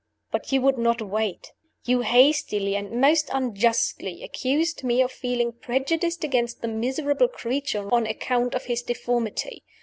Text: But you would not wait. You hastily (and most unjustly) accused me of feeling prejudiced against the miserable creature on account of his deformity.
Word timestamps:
But 0.31 0.51
you 0.51 0.61
would 0.63 0.79
not 0.79 0.99
wait. 0.99 1.51
You 1.85 2.01
hastily 2.01 2.75
(and 2.75 2.99
most 2.99 3.29
unjustly) 3.31 4.23
accused 4.23 4.83
me 4.83 4.99
of 4.99 5.11
feeling 5.11 5.51
prejudiced 5.53 6.23
against 6.23 6.63
the 6.63 6.67
miserable 6.67 7.27
creature 7.27 7.87
on 7.93 8.07
account 8.07 8.55
of 8.55 8.65
his 8.65 8.81
deformity. 8.81 9.63